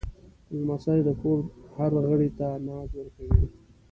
لمسی 0.57 0.99
د 1.07 1.09
کور 1.21 1.39
هر 1.75 1.91
غړي 2.07 2.29
ته 2.37 2.47
ناز 2.67 2.89
ورکوي. 2.99 3.43